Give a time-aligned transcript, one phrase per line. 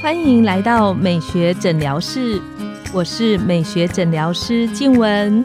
[0.00, 2.40] 欢迎来到美学诊疗室，
[2.92, 5.44] 我是美学诊疗师静文，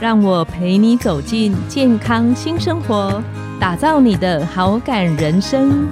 [0.00, 3.22] 让我陪你走进健康新生活，
[3.58, 5.88] 打造你的好感人生。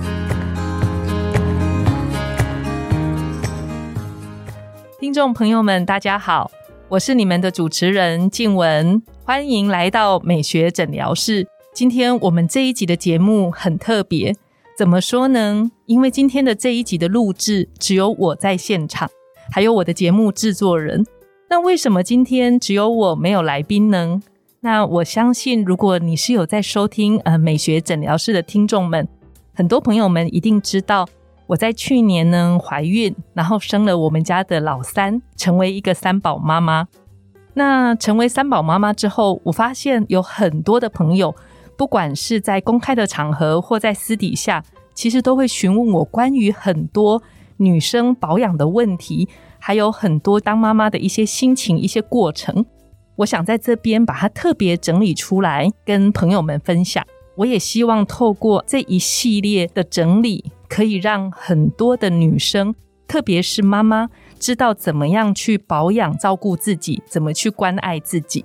[5.00, 6.50] 听众朋友们，大家好，
[6.88, 11.46] 我是你们的主持人静文，欢迎来到美学诊疗室。
[11.74, 14.34] 今天我们这一集的节目很特别。
[14.76, 15.70] 怎么说呢？
[15.86, 19.08] 因为今天的这一集的录制只有我在现场，
[19.52, 21.06] 还有我的节目制作人。
[21.48, 24.20] 那为什么今天只有我没有来宾呢？
[24.60, 29.06] 那我相信，如果你是有在收听呃美学诊疗室的听众们，
[29.54, 31.06] 很多朋友们一定知道，
[31.46, 36.88] 我在去年呢怀孕，然后生了我们家的老三，成为一个三宝妈妈。
[37.52, 41.32] 那成为三宝妈妈之后，我发现有很多的朋友。
[41.76, 47.22] 不管是在公开的场合或在私底下，其实都会询问我关于很多
[47.56, 49.28] 女生保养的问题，
[49.58, 52.64] 还有很多当妈妈的一些心情、一些过程。
[53.16, 57.04] 我想在这边把它特别整理出来，跟朋友们分享。
[57.36, 62.74] 我也希望透过这一系列的整理，可以让很多的女生，
[63.08, 64.08] 特别是妈妈，
[64.38, 68.44] 知道怎么样去保养、照顾自己，怎么去关爱自己。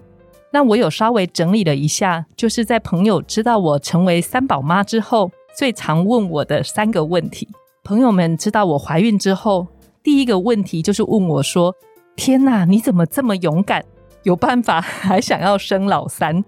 [0.51, 7.47] 那我有稍微整理了一下，就是在朋友知道我成为三宝妈之后，最常问我的三个问题。
[7.83, 9.67] 朋友们知道我怀孕之后，
[10.01, 11.75] 第一个问题就是问我说
[12.15, 13.85] ：“天哪，你怎么这么勇敢，
[14.23, 16.43] 有办法还想要生老三？”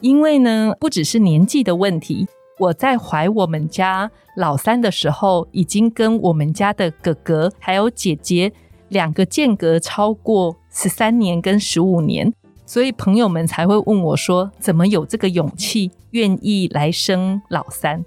[0.00, 2.26] 因为呢，不只是年纪的问题，
[2.58, 8.52] 我在怀我们家老三的时候，已经跟我们家的哥哥还有姐姐
[8.88, 12.32] 两个间隔超过十三年跟十五年。
[12.72, 18.02] 所以朋友们才会问我说：“怎么有这个勇气，愿意来生老三？”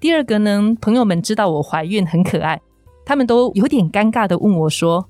[0.00, 2.60] 第二个呢，朋友们知道我怀孕很可爱，
[3.04, 5.08] 他们都有点尴尬的问我说：“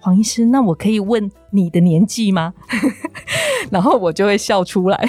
[0.00, 2.52] 黄医师，那我可以问你的年纪吗？”
[3.72, 5.02] 然后我就会笑出来，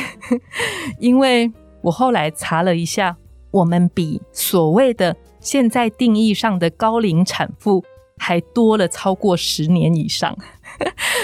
[0.98, 3.18] 因为我后来查了一下，
[3.52, 7.84] 我们比所谓的现在定义上的高龄产妇
[8.18, 10.34] 还多了超过十年以上。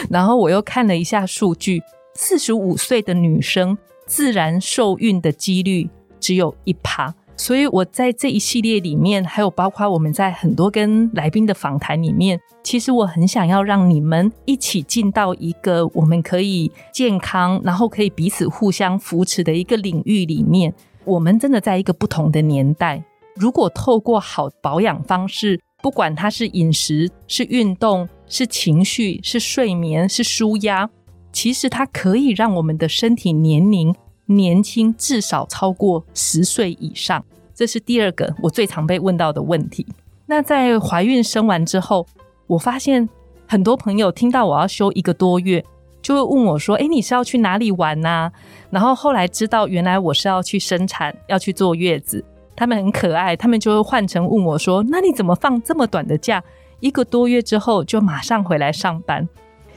[0.10, 1.82] 然后我又看了一下数据。
[2.16, 3.76] 四十五岁的女生
[4.06, 20.72] 自然受孕的几率只有一趴，所以我在这一系列里面，还有包括我们在很多跟来宾的访谈里面，其实我很想要让你们一起进到一个我们可以健康，然后可以彼此互相扶持的一个领域里面。
[21.06, 23.04] 我们真的在一个不同的年代，
[23.36, 30.90] 如果透过好保养方式，不管它是饮食、是运动、是情绪、是睡眠、是舒压。
[31.32, 33.94] 其实它可以让我们的身体年龄
[34.28, 37.24] 年轻至少超过十岁以上，
[37.56, 39.86] 这是第二个我最常被问到的问题。
[40.26, 42.06] 那在怀孕生完之后，
[42.48, 43.10] 我发现
[43.48, 45.64] 很多朋友听到我要休一个多月，
[46.02, 48.32] 就会问我说：“哎，你是要去哪里玩呢？”
[48.70, 52.24] 然后后来知道原来我是要去生产，要去坐月子。
[52.56, 56.42] 他们很可爱，他们就会换成问我说：“那你怎么放这么短的假？
[56.84, 59.30] 一个多月之后就马上回来上班？”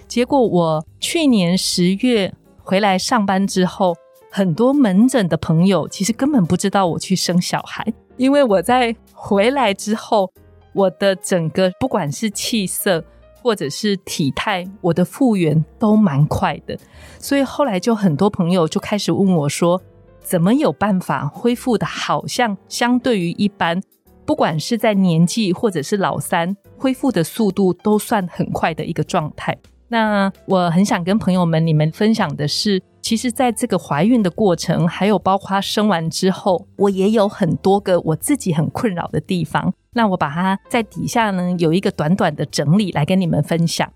[0.09, 3.94] 结果我去年十月回来上班之后，
[4.28, 10.33] 很多门诊的朋友其实根本不知道我去生小孩，因为我在回来之后，
[10.72, 13.05] 我的整个不管是气色
[13.41, 16.77] 或者是体态，我的复原都蛮快的，
[17.21, 19.81] 所以后来就很多朋友就开始问我说，
[20.21, 23.81] 怎么有办法恢复的，好像相对于一般，
[24.25, 29.57] 不管是在年纪或者是老三，恢复的速度都算很快的一个状态。
[29.89, 39.73] 那我很想跟朋友们你们分享的是，其实在这个怀孕的过程，还有包括生完之后，我也有很多个我自己很困扰的地方。
[39.93, 43.89] 那我把它在底下呢有一个短短的整理来跟你们分享。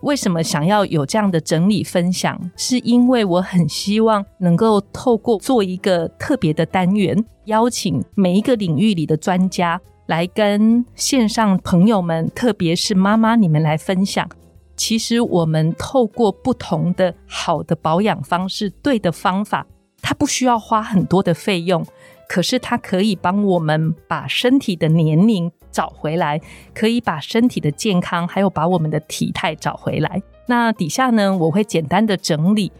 [0.00, 2.50] 为什么想要有这样的整理分享？
[2.56, 9.78] 是因为我很希望能够透过做一个特别的单元，邀请每一个领域里的专家
[10.10, 14.28] 来跟线上朋友们，特别是妈妈你们来分享。
[14.76, 19.64] 其实我们透过不同的好的保养方式，对的方法，
[20.02, 21.86] 它不需要花很多的费用，
[22.28, 26.40] 可是它可以帮我们把身体的年龄找回来，
[26.74, 30.20] 可以把身体的健康，还有把我们的体态找回来。
[30.46, 32.72] 那底下呢，我会简单的整理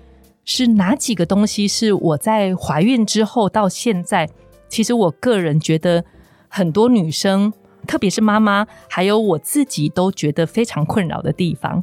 [0.45, 4.29] 是哪几个东西是我在怀孕之后到现在，
[4.69, 6.05] 其实我个人觉得
[6.53, 7.53] 很多女生，
[7.87, 11.83] 特别是妈妈，还有我自己都觉得非常困扰的地方。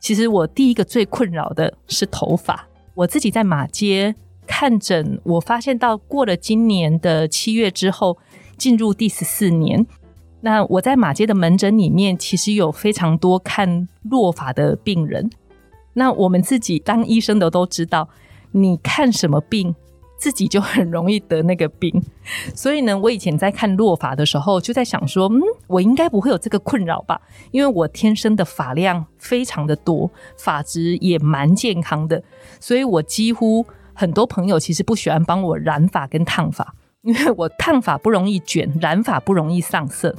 [0.00, 2.68] 其实我第一个最困扰的是头发。
[2.94, 4.14] 我自己在马街
[4.46, 8.16] 看诊，我发现到过了今年的七月之后，
[8.56, 9.84] 进入第十四年，
[10.42, 15.28] 那我在马街的门诊里面，其实有非常多看落发的病人。
[15.94, 18.08] 那我们自己当医生的都知道，
[18.52, 19.74] 你看什么病，
[20.24, 22.02] 自己就很容易得那个病。
[22.56, 27.20] 所以呢，我以前在看落发的时候，就在想说，嗯，我应该不会有这个困扰吧？
[27.50, 32.22] 因为我天生的发量非常的多，发质也蛮健康的，
[32.58, 36.74] 所以我几乎很多朋友其实不喜欢帮我染发跟烫发，
[37.04, 40.16] 因为我烫发不容易卷，染发不容易上色。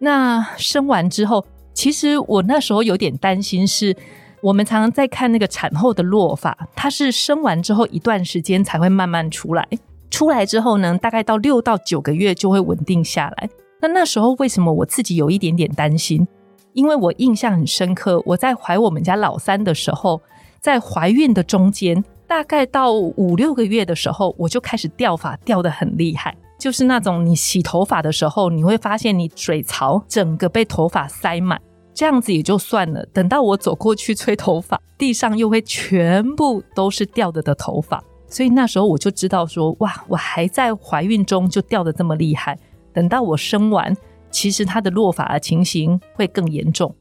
[0.00, 3.96] 那生完之后，其实我那时候有点担心，是
[4.40, 9.66] 我们常常在看那个产后的落发，它是生完之后一段时间才会慢慢出来，
[10.10, 13.48] 出来之后呢，大概到六到九个月就会稳定下来。
[13.80, 16.26] 那那时候为什么我自己有一点点担心？
[16.72, 20.20] 因为我印象很深刻，我在怀我们家老三的时候，
[20.60, 26.36] 在怀孕的中间，大概到五六个月的时候，我就开始掉发，掉的很厉害。
[26.58, 31.60] 就是那种你洗头发的时候，你会发现你水槽整个被头发塞满，
[31.96, 33.04] 这样子也就算了。
[33.06, 42.56] 等到我走过去吹头发，地上又会全部都是掉的的头发，所以那时候我就知道说，哇，我还在怀孕中就掉的这么厉害。
[42.92, 43.96] 等到我生完，
[44.30, 46.94] 其实它的落发的情形会更严重。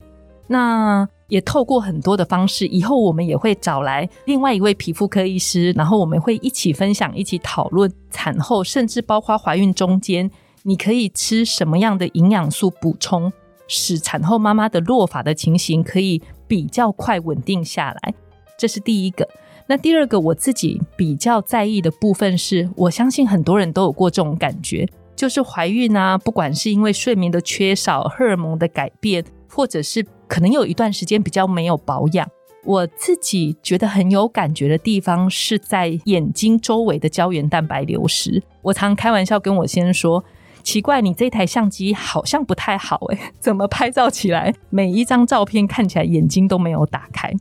[0.48, 1.08] 那。
[1.28, 10.30] 也透过很多的方式，以后我们也会找来另外一位皮肤科医师，然后我们会一起分享、一起讨论产后，甚至包括怀孕中间，
[10.62, 13.34] 你可以吃什么样的营养素补充，
[13.68, 18.14] 使产后妈妈的落发的情形可以比较快稳定下来。
[18.58, 19.28] 这是第一个。
[19.68, 29.24] 那第二个，我自己比较在意的部分是，我相信很多人都有过这种感觉，就是怀孕啊，不管是因为睡眠的缺少、荷尔蒙的改变。
[29.48, 32.30] 或者是可能有一段时间比较没有保养，
[32.66, 38.44] 我自己觉得很有感觉的地方是在眼睛周围的胶原蛋白流失。
[38.62, 40.22] 我常开玩笑跟我先生说
[40.66, 47.32] ：“奇怪，你这台相机好像不太好诶， 怎么拍照起来每一张照片看起来眼睛都没有打开？”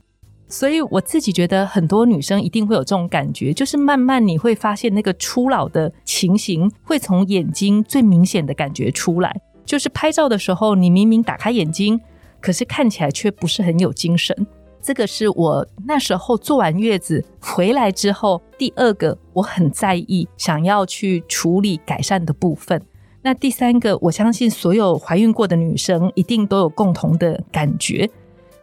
[0.47, 9.41] 所以我自己觉得很多女生一定会有这种感觉，就是慢慢你会发现那个初老的情形会从眼睛最明显的感觉出来。
[9.65, 11.99] 就是拍照的时候，你明明打开眼睛，
[12.39, 14.45] 可是看起来却不是很有精神。
[14.79, 22.79] 这个是我那时候坐完月子回来之后第二个我很在意、想要去处理改善的部分。
[23.25, 28.07] 那第三个，我相信所有怀孕过的女生一定都有共同的感觉，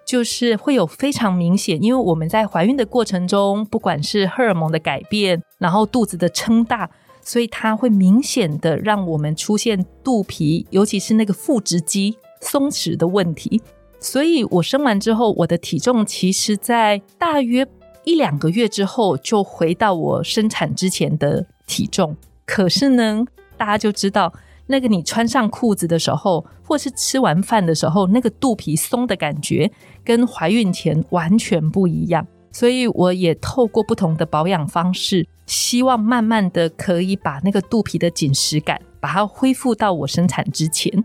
[0.06, 6.88] 就是会有非常明显，因为我们在怀孕的过程中，不管是荷尔蒙的改变，然后肚子的撑大。
[7.25, 13.61] 所以它会明显的让我们出现肚皮，尤其是那个腹直肌松弛的问题。
[13.99, 17.67] 所以我生完之后，我的体重其实在大约
[18.05, 22.17] 一两个月之后就回到我生产之前的体重。
[22.44, 23.25] 可是呢，
[23.56, 24.32] 大家就知道，
[24.67, 29.70] 那个你穿上裤子的时候，或是吃完饭的时候，那个肚皮松的感觉，
[30.05, 32.26] 跟怀孕前完全不一样。
[32.50, 41.03] 所以我也透过不同的保养方式，希望慢慢的可以把那个肚皮的紧实感，把它恢复到我生产之前。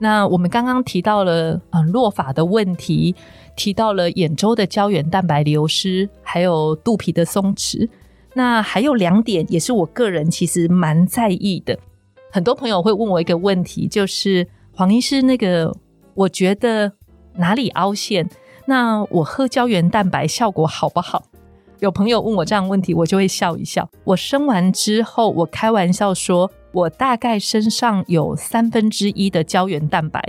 [0.00, 3.14] 那我们刚刚提到了嗯落发的问题，
[3.54, 7.88] 提到了眼周的胶原蛋白流失，还有肚皮的松弛。
[8.34, 11.78] 那还有两点也是我个人其实蛮在意的。
[12.30, 15.74] 很多朋友会问我一个问题，就是黄医师，那个
[16.14, 16.92] 我觉得
[17.36, 18.28] 哪里凹陷？
[18.66, 21.24] 那我喝胶原蛋白效果好不好？
[21.80, 23.88] 有朋友问我这样问题，我就会笑一笑。
[24.04, 30.22] 我生完之后，我开玩笑说，我大概身上有三分之一的胶原蛋白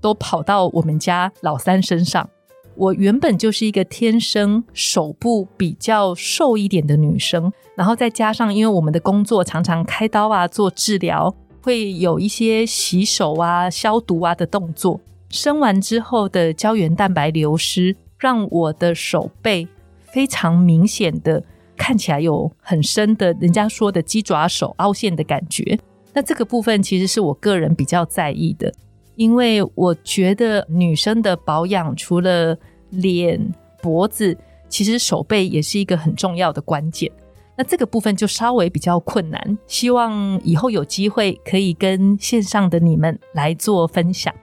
[0.00, 2.28] 都跑到我们家老三身上。
[2.74, 11.34] 我原本就是一个天生手部比较瘦一点的女生，然后再加上因为我们的工作常常开刀啊、做治疗，
[11.66, 15.00] 会有一些洗手啊、消毒啊的动作。
[15.30, 19.66] 生完之后的胶原蛋白流失，让我的手背
[20.04, 21.42] 非常明显的
[21.76, 25.76] 看起来有很深的，人家说的鸡爪手凹陷的感觉。
[26.12, 28.72] 那这个部分其实是我个人比较在意的，
[29.16, 32.56] 因为我觉得女生的保养除了
[32.90, 37.10] 脸、脖子，其实手背也是一个很重要的关键。
[37.56, 44.34] 那这个部分就稍微比较困难，希望以后有机会可以跟线上的你们来做分享。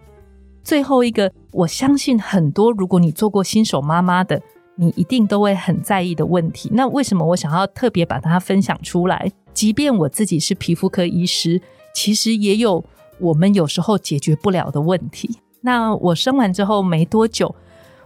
[0.63, 4.41] 最后一个，我相信很多如果你做过新手妈妈的，
[4.75, 6.69] 你一定都会很在意的问题。
[6.73, 9.31] 那为什么我想要特别把它分享出来？
[9.53, 11.61] 即便我自己是皮肤科医师，
[11.93, 12.83] 其实也有
[13.19, 15.37] 我们有时候解决不了的问题。
[15.61, 17.53] 那我生完之后没多久，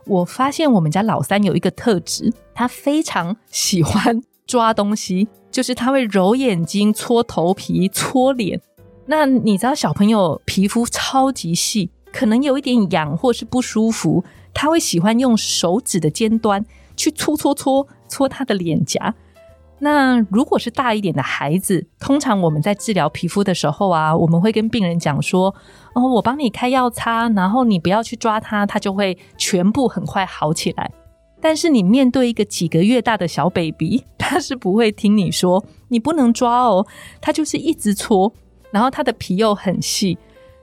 [0.05, 8.59] 我发现我们家老三有一个特质，他非常喜欢抓东西，就是他会揉眼睛、搓头皮、搓脸。
[9.05, 14.23] 那你知道小朋友皮肤超级细，可能有一点痒或是不舒服，
[14.53, 19.13] 他会喜欢用手指的尖端去搓搓搓搓他的脸颊。
[19.79, 25.53] 那如果是大一点的孩子，通常我们在治疗皮肤的时候啊，我们会跟病人讲说
[25.93, 30.91] ：“哦，我帮你开药擦，然后你不要去抓它，它就会全部很快好起来。”
[31.39, 36.85] 但是你面对一个几个月大的小 baby， 他是不会听你说你不能抓哦，
[37.21, 38.33] 他就是一直搓，
[38.71, 40.17] 然后他的皮又很细，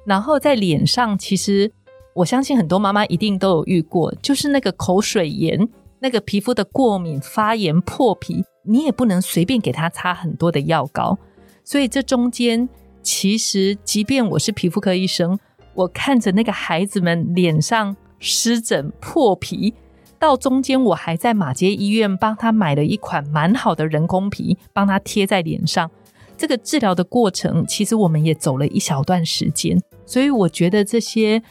[0.04, 1.70] 然后在脸上，其实
[2.14, 5.68] 我相信很多妈妈一定都有遇过，就是那个口水炎，
[6.00, 8.44] 那个皮肤的过敏、发炎、破皮。
[8.66, 11.18] 你也不能随便给他擦很多的药膏，
[11.64, 12.66] 所以这中间
[13.02, 15.38] 其实，即便我是皮肤科医生，
[15.74, 19.74] 我看着那个孩子们脸上湿疹破皮，
[20.18, 25.90] 到中间我还在马街医院帮他买了一款蛮好的人工皮，帮他贴在脸上。
[26.36, 31.42] 这个治疗的过程，其实我们也走了一小段时间，所以我觉得这些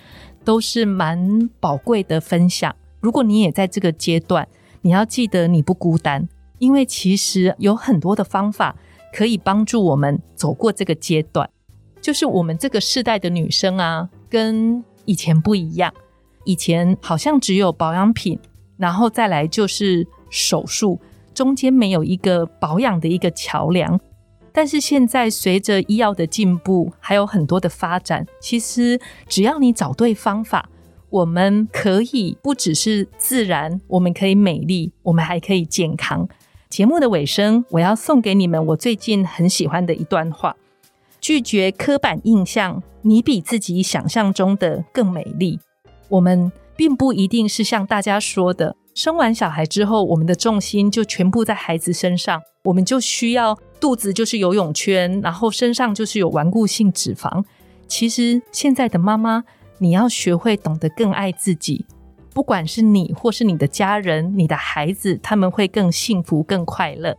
[0.43, 2.75] 都是蛮宝贵的分享。
[2.99, 4.47] 如果你也在这个阶段，
[4.81, 6.27] 你要记得你不孤单。
[6.59, 8.73] 因为其实有很多的方法
[9.13, 11.49] 可以帮助我们走过这个阶段，
[11.99, 15.93] 就是我们这个世代的女生啊，跟以前不一样。
[16.45, 18.39] 以前好像只有保养品，
[18.83, 20.99] 然后再来就是手术，
[21.33, 23.97] 中间没有一个保养的一个桥梁。
[24.51, 28.99] 但是现在随着医药的进步，还有很多的发展，其实
[29.29, 30.69] 只要你找对方法，
[31.09, 36.27] 我们可以不只是自然，我们可以美丽，我们还可以健康。
[36.69, 40.57] 节目的尾声，我要送给你们我最近很喜欢的一段话：
[41.21, 45.57] 拒绝刻板印象，你比自己想象中的更美丽。
[46.09, 57.43] 我们并不一定是像大家说的，生完小孩之后，我们的重心就全部在孩子身上，我们就需要肚子就是游泳圈，然后身上就是有顽固性脂肪。
[57.87, 59.43] 其实现在的妈妈，
[59.77, 61.85] 你要学会懂得更爱自己。
[62.33, 67.15] 不管是你或是你的家人、你的孩子，他们会更幸福、更快乐。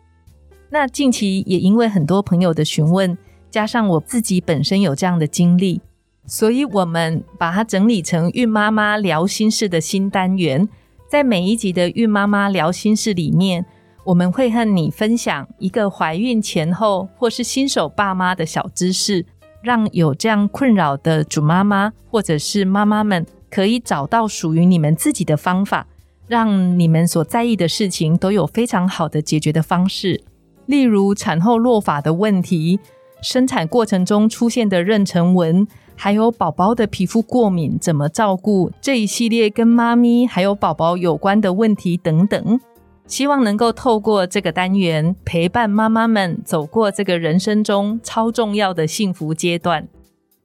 [0.70, 3.16] 那近期也因为很多朋友的询问，
[3.49, 5.80] 加上我自己本身有这样的经历，
[6.26, 10.69] 所以我们把它整理成“孕妈妈聊心事”的新单元。
[11.09, 13.64] 在每一集的“孕妈妈聊心事”里面，
[14.04, 19.25] 我们会和你分享一个怀孕前后或是新手爸妈的小知识，
[19.62, 23.26] 让有这样困扰的主妈妈或者是妈妈们。
[23.50, 25.87] 可以找到属于你们自己的方法，
[26.26, 30.25] 让你们所在意的事情都有非常好的解决的方式。
[30.66, 32.81] 例如产后落发的问题、
[33.23, 42.60] 生产过程中出现的妊娠纹，还有宝宝的皮肤过敏怎么照顾，这一系列跟妈咪还有宝宝有关的问题等等。
[43.06, 49.86] 希望能够透过这个单元，陪伴妈妈们走过这个人生中超重要的幸福阶段。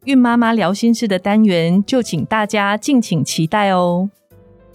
[0.05, 4.09] 孕妈妈聊心事的单元，就请大家敬请期待哦。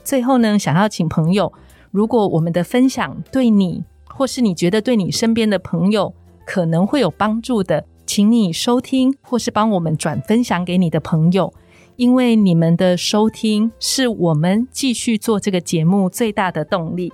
[0.02, 1.52] 最后呢，想要请朋友，
[1.90, 6.14] 如果我们的分享对你，或是你觉得对你身边的朋友
[6.46, 7.84] 可能会有帮助的，
[8.14, 11.52] 请你收听，或是帮我们转分享给你的朋友，
[11.96, 17.12] 因为你们的收听是我们继续做这个节目最大的动力。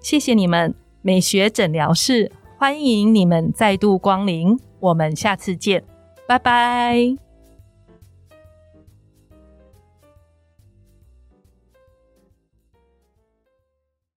[0.00, 0.72] 谢谢你们，
[1.02, 5.82] 美学诊疗室欢迎你们再度光临，我们下次见，
[6.28, 7.25] 拜拜。